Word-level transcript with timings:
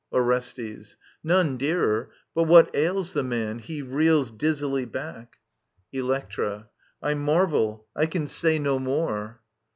Orestes. 0.11 0.95
None 1.23 1.57
dearer.— 1.57 2.09
^But 2.35 2.47
what 2.47 2.75
ails 2.75 3.13
the 3.13 3.21
man? 3.21 3.59
He 3.59 3.83
reels 3.83 4.31
Dizzily 4.31 4.85
back. 4.85 5.37
Electra. 5.93 6.69
I 7.03 7.13
marvel. 7.13 7.85
I 7.95 8.07
can 8.07 8.25
say 8.25 8.57
No 8.57 8.79
more. 8.79 9.41